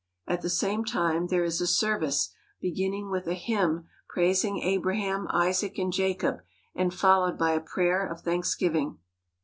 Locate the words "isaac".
5.29-5.77